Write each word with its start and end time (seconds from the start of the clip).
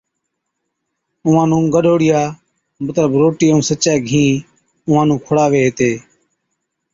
اُونھان 1.23 1.47
نُون 1.49 1.63
گڏھوڙِيا 1.73 2.21
مطلب 2.85 3.09
روٽِي 3.21 3.47
ائُون 3.49 3.61
سچي 3.69 3.93
گھِين 4.07 4.35
اُونھان 4.87 5.05
نُون 5.07 5.17
کُڙاوي 5.25 5.61
ھِتي 5.65 5.91